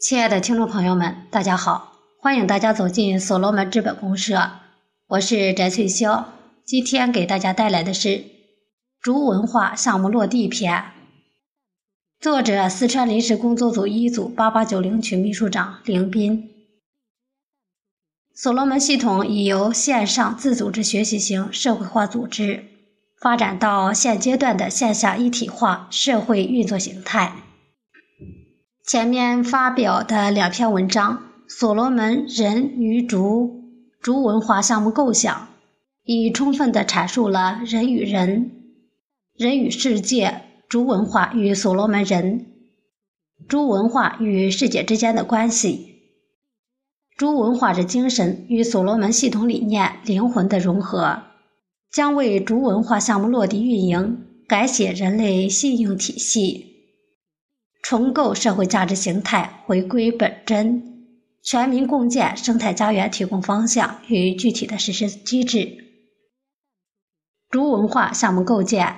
[0.00, 4.48] 亲爱的听众朋友们，大家好，欢迎大家走进所罗门资本公社，
[5.08, 6.24] 我是翟翠霄。
[6.64, 8.08] 今天给大家带来的是
[9.00, 10.76] 《竹文化项目落地篇》，
[12.20, 16.48] 作者四川临时工作组一组八八九零群秘书长林斌。
[18.32, 22.64] 所罗门系统已由线上自组织学习型社会化组织，
[23.20, 27.32] 发展到现阶段的线下一体化社会运作形态。
[28.88, 33.64] 前面发表的两篇文章《所罗门人与竹
[34.00, 35.30] 竹文化项目构想》，
[36.04, 38.50] 已充分地阐述了人与人、
[39.36, 40.40] 人与世界、
[40.70, 42.46] 竹文化与所罗门人、
[43.46, 45.96] 竹文化与世界之间的关系。
[47.14, 51.24] 竹文化之精神与所罗门系统理念灵魂的融合，
[51.92, 56.67] 将为竹文化项目落地运营改写人类信用体系。
[57.88, 61.06] 重构社会价值形态，回归本真，
[61.42, 65.86] 全民共建生态家园提供方向与具体的实施机制。
[67.48, 68.96] 竹文化项目构建，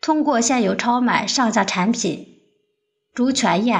[0.00, 2.26] 通过现有超买上架产品，
[3.14, 3.78] 竹泉宴、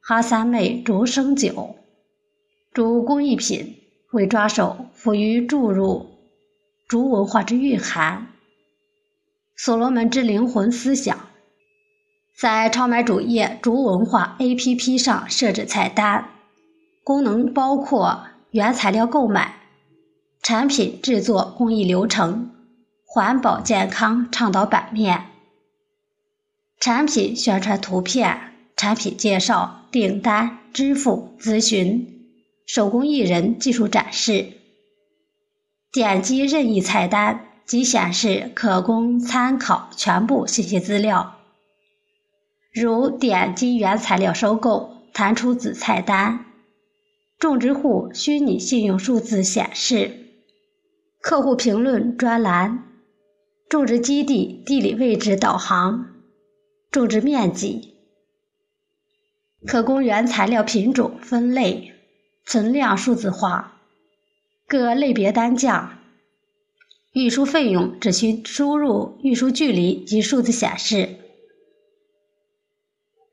[0.00, 1.74] 哈三妹竹生酒、
[2.72, 3.74] 竹工艺品
[4.12, 6.06] 为抓手，赋予注入
[6.86, 8.28] 竹文化之蕴含，
[9.56, 11.27] 所罗门之灵魂思想。
[12.38, 16.28] 在超买主页竹文化 APP 上设置菜单，
[17.02, 19.56] 功能包括原材料购买、
[20.40, 22.52] 产品制作工艺流程、
[23.04, 25.24] 环保健康倡导版面、
[26.78, 28.38] 产品宣传图片、
[28.76, 32.30] 产品介绍、订单、支付、咨询、
[32.66, 34.52] 手工艺人技术展示。
[35.90, 41.34] 点击任意菜单即显示可供参考全部信息资料。
[42.78, 46.44] 如点击原材料收购，弹出子菜单，
[47.38, 50.26] 种植户虚拟信用数字显示，
[51.20, 52.84] 客户评论专栏，
[53.68, 56.06] 种植基地地理位置导航，
[56.90, 57.94] 种植面积，
[59.66, 61.92] 可供原材料品种分类，
[62.44, 63.80] 存量数字化，
[64.66, 66.00] 各类别单价，
[67.12, 71.16] 运输费用只需输入运输距离及数字显示。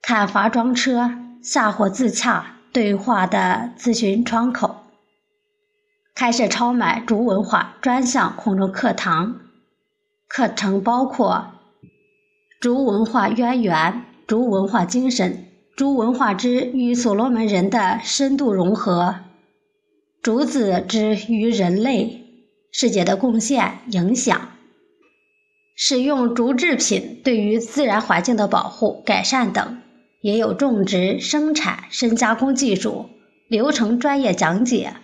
[0.07, 4.83] 看伐装车、下货自洽对话的咨询窗口，
[6.13, 9.39] 开设超买竹文化专项空中课堂，
[10.27, 11.53] 课程包括
[12.59, 19.15] 竹文化渊源、竹文化精神、竹文化之与所罗门人的深度融合、
[20.21, 24.49] 竹子之于人类世界的贡献影响、
[25.75, 29.81] 使用竹制品对于自然环境的保护改善等。
[30.25, 33.11] 也有种植、生产、深加工技术
[33.47, 34.95] 流程专业讲解，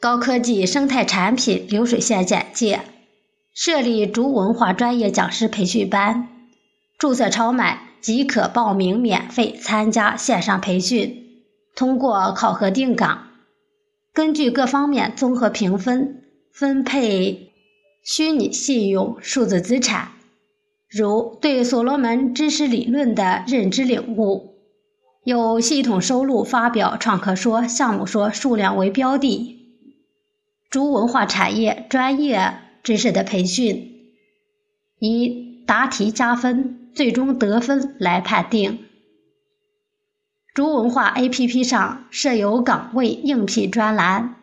[0.00, 2.80] 高科技生态产品流水线简介，
[3.54, 6.26] 设立竹文化专业讲师培训班，
[6.98, 11.44] 注册超买即可报名免费参加线上培训，
[11.76, 13.28] 通过考核定岗，
[14.12, 17.52] 根据各方面综合评分分配
[18.02, 20.08] 虚拟信用数字资产。
[20.96, 24.54] 如对所罗门知识理论的认知领悟，
[25.24, 29.58] 有系统收录发表创客说、项目说数量为标的，
[30.70, 33.92] 竹文化产业专业知识的培训，
[35.00, 38.78] 以答题加分，最终得分来判定。
[40.54, 44.36] 竹文化 APP 上设有岗位应聘专栏，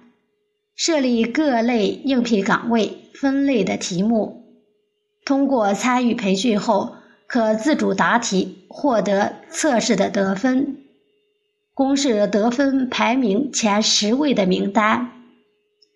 [0.75, 4.40] 设立各类应聘岗位分类的题目。
[5.23, 6.95] 通过参与培训后，
[7.27, 10.77] 可自主答题，获得测试的得分。
[11.73, 15.11] 公示得分排名前十位的名单，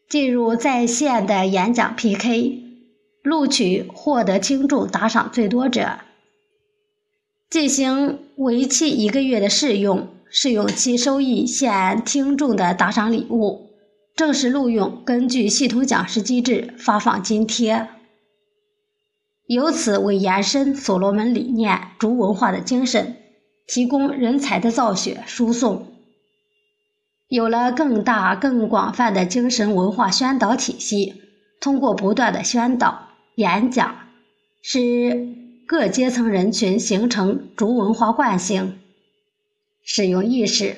[0.08, 2.63] 进入在线的演讲 PK，
[3.22, 6.00] 录取获得听众打赏最多者。
[7.50, 13.69] 进行为期一个月的试用，试用期收益现听众的打赏礼物。
[14.16, 17.89] 正式录用，根据系统讲师机制发放津贴。
[19.47, 23.18] 由此为延伸所罗门理念、竹文化的精神，
[23.68, 25.94] 提供人才的造血输送，
[27.27, 31.21] 有了更大、更广泛的精神文化宣导体系。
[31.62, 33.95] 通过不断的宣导、演讲，
[34.62, 35.36] 使
[35.68, 38.80] 各阶层人群形成竹文化惯性、
[39.83, 40.75] 使用意识。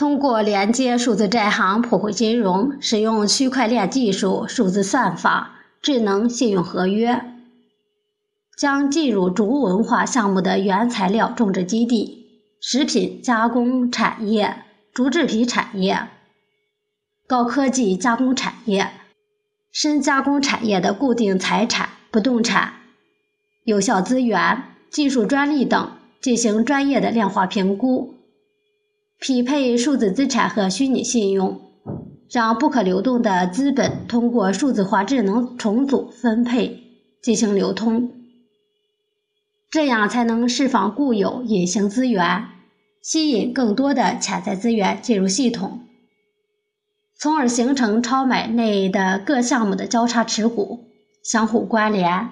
[0.00, 7.22] 通过连接数字债行、普惠金融，使用区块链技术、数字算法、智能信用合约，
[8.56, 12.24] 将进入竹文化项目的原材料种植基地、
[12.62, 14.62] 食品加工产业、
[14.94, 16.08] 竹制品产业、
[17.26, 18.90] 高科技加工产业、
[19.70, 22.72] 深加工产业的固定财产、不动产、
[23.64, 25.90] 有效资源、技术专利等
[26.22, 28.14] 进行专业的量化评估，
[29.20, 31.60] 匹配数字资产和虚拟信用。
[32.32, 36.80] 让不可流动的资本通过数字化智能重组分配
[37.20, 38.12] 进行流通，
[39.68, 42.44] 这样才能释放固有隐形资源，
[43.02, 45.80] 吸引更多的潜在资源进入系统，
[47.18, 50.84] 从而形成超买内的各项目的交叉持股、
[51.24, 52.28] 相互关联。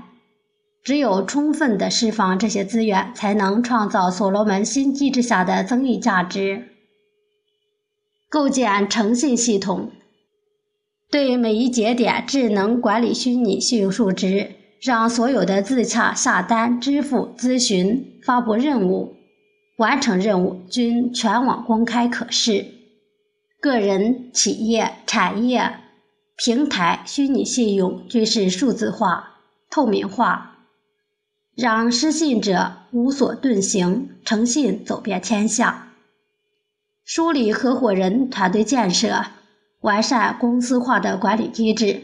[0.85, 6.78] 只有充分的释放这些资源，才能创造所罗门新机制下的增益价值。
[8.31, 9.91] 构建诚信系统，
[11.11, 14.53] 对每一节点智能管理虚拟信用数值，
[14.83, 19.17] 让所有的自洽、下单、支付、咨询、发布任务、
[19.79, 22.67] 完成任务均全网公开可视。
[23.61, 25.79] 个人、企业、产业、
[26.37, 29.39] 平台虚拟信用均是数字化、
[29.71, 30.67] 透明化，
[31.57, 35.88] 让失信者无所遁形，诚信走遍天下。
[37.09, 39.25] 梳理合伙人团队建设，
[39.81, 42.03] 完善公司化的管理机制，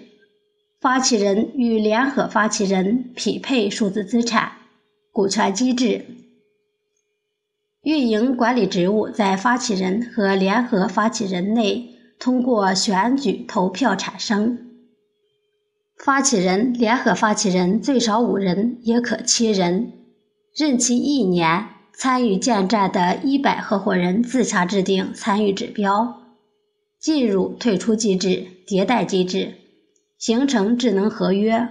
[0.81, 4.53] 发起人与联合发起人匹配数字资产、
[5.13, 6.07] 股权机制，
[7.83, 14.59] 运营管理职务在发起人和联合发起人内通过选举投票产生。
[16.03, 19.93] 发起人、联合发起人最少五人，也可七人，
[20.57, 21.74] 任期一年。
[21.97, 26.21] 参与建站的一百合伙人自洽制定参与指标，
[26.99, 29.55] 进入退出机制、迭代机制，
[30.19, 31.69] 形成智能合约，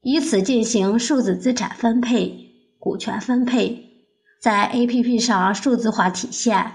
[0.00, 3.84] 以此进行数字资产分配、股权分配，
[4.40, 6.72] 在 APP 上数字化体现。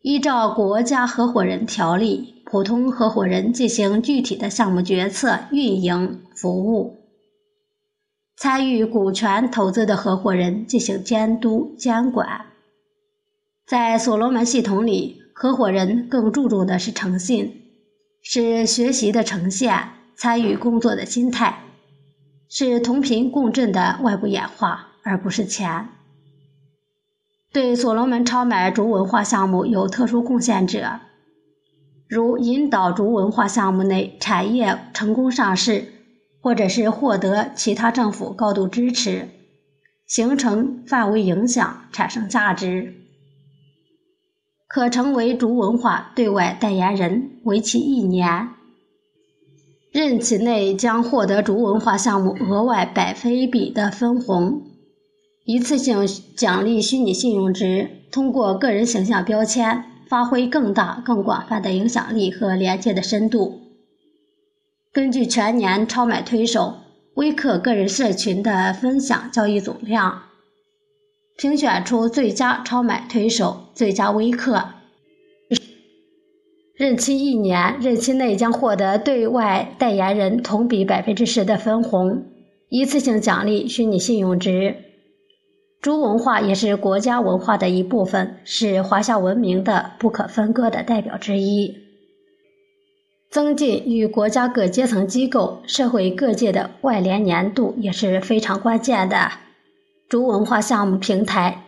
[0.00, 6.97] 依照国家合伙人条例，普通合伙人进行具体的项目决策、运营、服务。
[8.40, 12.46] 参与股权投资的合伙人进行监督监管。
[13.66, 17.64] 在所罗门系统里，合伙人更注重的是诚信，
[18.22, 21.64] 是学习的呈现，参与工作的心态，
[22.48, 25.88] 是同频共振的外部演化，而不是钱。
[27.52, 31.00] 对所罗门超买竹文化项目有特殊贡献者，
[32.06, 35.94] 如引导竹文化项目内产业成功上市。
[36.40, 39.28] 或者是获得其他政府高度支持，
[40.06, 42.94] 形成范围影响，产生价值，
[44.66, 48.48] 可成为竹文化对外代言人，为期一年，
[49.92, 54.62] 任期内将获得竹文化项目额外百分比的分红，
[55.44, 56.06] 一次性
[56.36, 63.67] 奖励虚拟信用值，通过个人形象标签，发挥更大、更广泛的影响力和连接的深度。
[64.98, 66.74] 根据全年超买推手
[67.14, 70.22] 微客个人社群的分享交易总量，
[71.36, 74.70] 评选出最佳超买推手、最佳微客。
[76.74, 82.24] 任期一年，任期内将获得对外代言人同比百分之十的分红，
[82.68, 84.74] 一次性奖励虚拟信用值。
[85.80, 91.87] 竹文化也是国家文化的一部分，是华夏文明的不可分割的代表之一。
[93.30, 99.32] 增进与国家各阶层机构、社会各界的外联粘度也是非常关键的。
[100.08, 101.64] 竹文化项目平台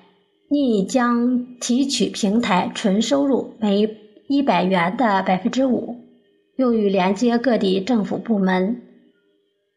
[0.48, 5.96] 拟将提取平台纯收入每一百元的百分之五，
[6.56, 8.80] 用于连接各地政府部门、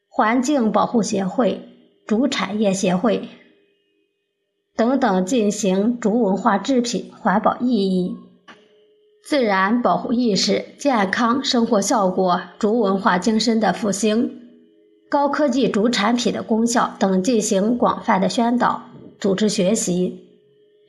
[0.07, 1.61] 环境保护协会、
[2.07, 3.27] 竹产业协会
[4.75, 8.15] 等等，进行竹文化制品环保意义。
[9.23, 14.41] 自然保护意识、健康生活效果、竹文化精神的复兴、
[15.09, 18.83] 高科技竹产品的功效等进行广泛的宣导、
[19.17, 20.27] 组织学习，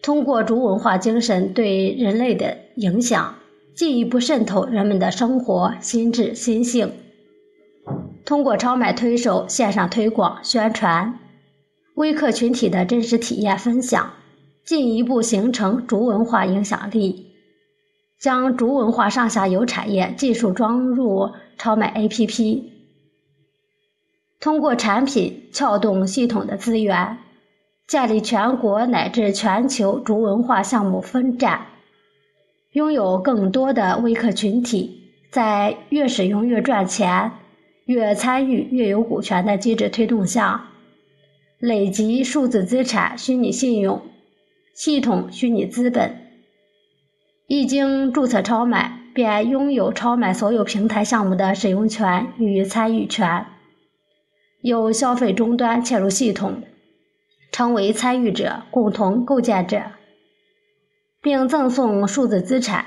[0.02, 3.36] 通过竹文化精神对人类的影响，
[3.72, 6.90] 进一步渗透人们的生活、心智、心性。
[8.24, 11.20] 通过超买推手线上推广宣传、
[11.94, 14.10] 微客群体的真实体验分享，
[14.64, 17.30] 进一步形成竹文化影响力。
[18.24, 22.62] 将竹文化上下游产业技术装入超买 APP，
[24.40, 27.18] 通过产品撬动系统的资源，
[27.86, 31.66] 建立全国乃至全球竹文化项目分站，
[32.72, 37.30] 拥有更多的微客群体，在越使用越赚钱、
[37.84, 40.70] 越参与越有股权的机制推动下，
[41.58, 44.00] 累积数字资产、虚拟信用、
[44.72, 46.23] 系统虚拟资本。
[47.46, 53.46] 一经注册超买，便拥有超买所有平台项目的使用权与参与权。
[54.62, 56.62] 由消费终端嵌入系统，
[57.52, 59.82] 成为参与者、共同构建者，
[61.20, 62.86] 并赠送数字资产。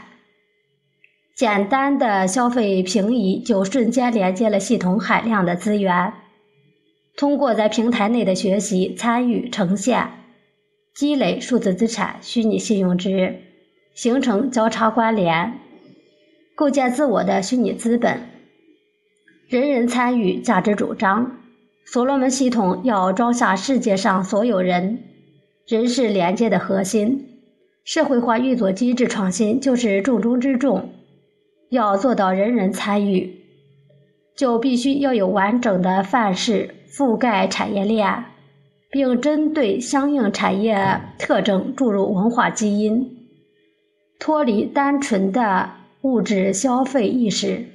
[1.36, 6.14] 简单的消费平移就瞬间连接了系统海量的资源。
[7.16, 10.10] 通过在平台内的学习、参与、呈现，
[10.96, 13.42] 积累数字资产、虚拟信用值，
[13.98, 15.60] 形成交叉关联，
[16.54, 18.22] 构建自我的虚拟资本。
[19.48, 21.40] 人人参与，价值主张。
[21.84, 25.00] 所罗门系统要装下世界上所有人，
[25.68, 27.40] 人是连接的核心。
[27.84, 30.92] 社会化运作机制创新就是重中之重。
[31.72, 33.34] 要做到人人参与，
[34.36, 36.76] 就必须要有完整的范式。
[36.88, 38.26] 覆盖产业链，
[38.92, 43.17] 并针对相应产业特征注入文化基因，
[44.20, 45.72] 脱离单纯的
[46.02, 47.66] 物质消费意识。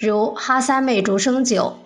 [0.00, 1.76] 如哈三妹竹生酒，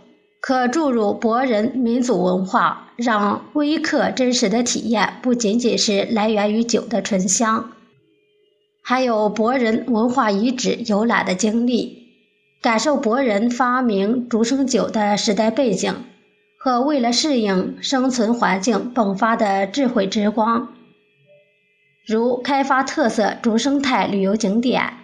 [0.40, 7.72] 可注入博人民族文化，让微客真实的体验不仅仅是来源于酒的醇香，
[8.82, 12.08] 还有博人文化遗址游览的经历。
[12.60, 15.94] 感受博人发明竹生酒的时代背景
[16.58, 20.74] 和为了适应生存环境迸发的智慧之光，
[22.08, 24.94] 如开发特色竹生态旅游景点，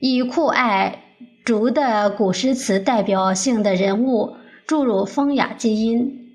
[0.00, 1.04] 以酷爱
[1.44, 4.34] 竹的古诗词代表性的人物
[4.66, 6.30] 注入风雅基因，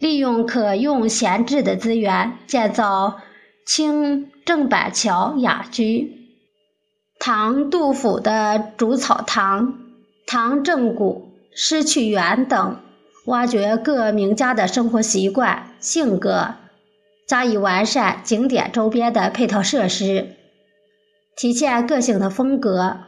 [0.00, 3.20] 利用可用闲置的资源建造
[3.66, 6.10] 清郑板桥雅居，
[7.18, 9.74] 唐杜甫的竹草堂。
[10.26, 12.76] 唐正骨、诗趣园等，
[13.26, 16.54] 挖掘各名家的生活习惯、性格，
[17.30, 20.34] 加以完善景点周边的配套设施，
[21.36, 23.02] 体现个性的风格。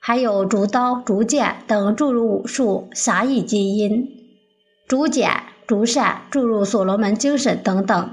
[0.00, 4.08] 还有竹刀、竹剑等注入武术侠义基因，
[4.88, 5.30] 竹简、
[5.68, 8.10] 竹扇注入所罗门精神等等，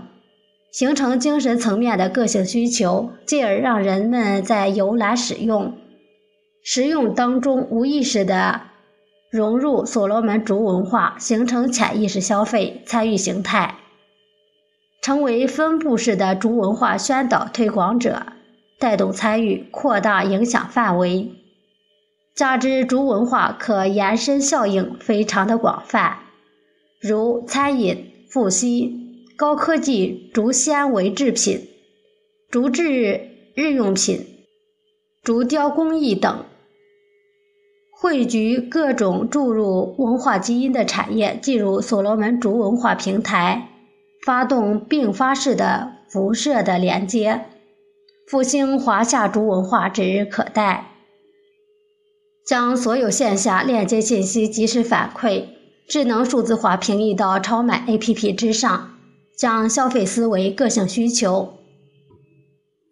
[0.71, 5.75] 形成精神层面的个性需求，进而让人们在游览使用。
[6.61, 8.61] 使用当中无意识的
[9.31, 13.73] 融入所罗门族文化，形成潜意识消费参与形态，
[15.01, 18.27] 成为分布式的竹文化宣导推广者，
[18.79, 21.31] 带动参与，扩大影响范围。
[22.35, 26.19] 加之竹文化可延伸效应非常的广泛，
[27.01, 31.67] 如餐饮、复吸、高科技竹纤维制品、
[32.49, 34.25] 竹制日用品、
[35.23, 36.45] 竹雕工艺等。
[38.01, 43.68] 汇聚各种注入文化基因的产业进入所罗门竹文化平台，
[44.25, 47.45] 发动并发式的辐射的连接，
[48.27, 50.91] 复兴华夏族文化指日可待。
[52.45, 55.45] 将所有线下链接信息及时反馈，
[55.87, 58.91] 智能数字化平移到超买 APP 之上，
[59.37, 61.53] 将消费思维、个性需求、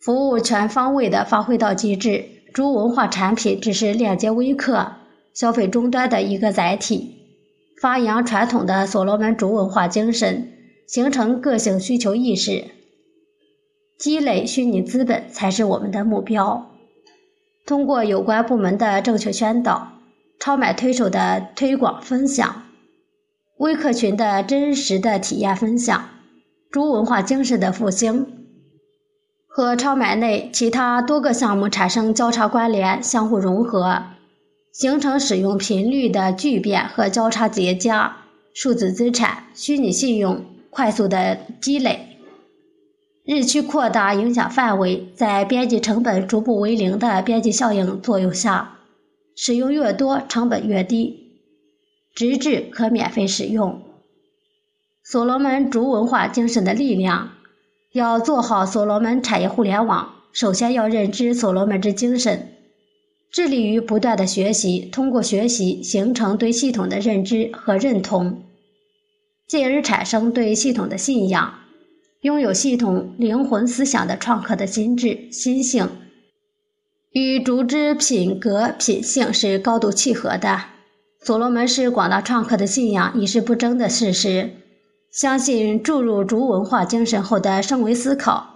[0.01, 2.25] 服务全方位的发挥到极致。
[2.53, 4.93] 族文化产品只是链接微客。
[5.33, 7.13] 消费终端的一个载体，
[7.79, 10.51] 发扬传统的所罗门族文化精神，
[10.87, 12.65] 形成个性需求意识，
[13.99, 16.71] 积累虚拟资本才是我们的目标。
[17.65, 19.99] 通过有关部门的正确宣导、
[20.39, 22.63] 超买推手的推广分享、
[23.57, 26.09] 微客群的真实的体验分享、
[26.71, 28.25] 族文化精神的复兴，
[29.45, 34.03] 和超买内其他多个项目产生交叉关联、相互融合。
[34.71, 38.17] 形成使用频率的巨变和交叉叠加，
[38.53, 42.17] 数字资产、虚拟信用快速的积累，
[43.23, 48.79] 日趋扩大影响范围，在边际成本逐步为零的边际效应作用下，
[49.35, 51.31] 使用越多成本越低，
[52.15, 53.81] 直至可免费使用。
[55.03, 57.31] 所罗门族文化精神的力量，
[57.93, 62.49] 要做好所罗门产业互联网，首先要认知所罗门之精神。
[63.29, 68.43] 致力于不断的学习，通过学习形成对系统的认知和认同，
[69.47, 71.53] 进而产生对系统的信仰，
[72.21, 75.89] 拥有系统灵魂思想的创客的心智心性，
[77.11, 80.65] 与竹之品格品性是高度契合的。
[81.21, 84.51] 所罗门是广大创客的信仰，已是不争的事实。
[85.11, 88.55] 相信注入竹文化精神后的升维思考，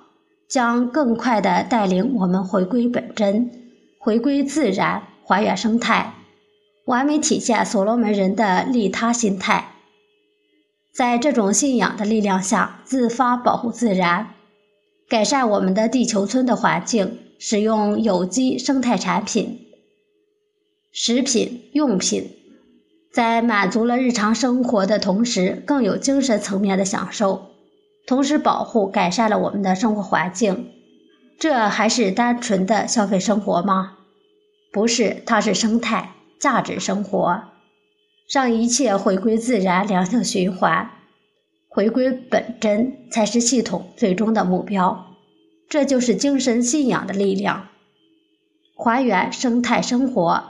[0.49, 3.49] 将更快地带领我们回归本真。
[3.97, 6.13] 回归自然，还原生态，
[6.85, 9.70] 完美体现所罗门人的利他心态。
[10.93, 14.33] 在这种信仰的力量下，自发保护自然，
[15.07, 19.67] 改善我们的地球村的环境，使用有机生态产品、
[20.91, 22.29] 食品用品，
[23.13, 27.51] 在满足了日常生活的同时，更有精神层面的享受，
[28.05, 30.71] 同时保护改善了我们的生活环境。
[31.39, 33.97] 这还是单纯的消费生活吗？
[34.73, 37.50] 不是，它是生态价值生活。
[38.31, 40.89] 让一切回归自然良性循环，
[41.67, 45.17] 回归本真才是系统最终的目标。
[45.67, 47.67] 这就是精神信仰的力量，
[48.73, 50.43] 还原生态生活。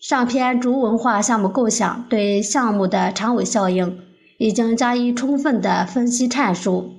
[0.00, 4.00] 上篇竹文化项目构想对项目的长尾效应
[4.38, 6.94] 已经加以充分的分析阐述，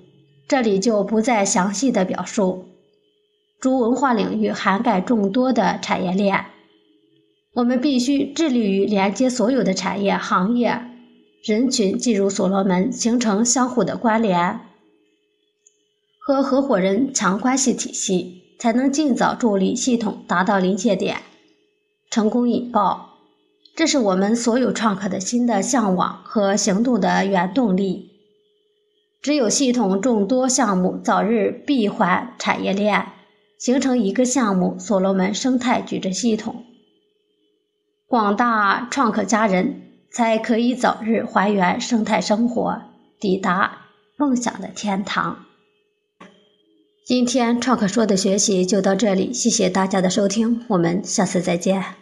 [0.48, 2.66] 这里就不再详细的表述。
[3.60, 6.46] 竹文化领域涵盖众多的产业链。
[7.60, 10.82] 我们必须致力于连接所有的产业、行业、
[11.44, 14.62] 人群进入所罗门，形成相互的关联
[16.18, 21.18] 和合伙人强关系体系，才能尽早助力系统达到临界点，
[22.10, 23.18] 成功引爆。
[23.75, 28.12] 这是我们所有创客的新的向往和行动的原动力。
[29.22, 33.08] 只有系统众多项目早日闭环产业链，
[33.58, 36.63] 形成一个项目——所罗门生态矩阵系统。
[38.10, 42.82] 广大创客家人才可以早日还原生态生活，
[43.20, 43.82] 抵达
[44.18, 45.46] 梦想的天堂。
[47.06, 52.00] 今天创客说的学习就到这里，谢谢大家的收听，我们下次再见。